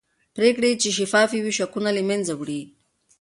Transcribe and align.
پرېکړې 0.35 0.71
چې 0.81 0.89
شفافې 0.97 1.39
وي 1.41 1.53
شکونه 1.59 1.89
له 1.97 2.01
منځه 2.09 2.33
وړي 2.35 2.61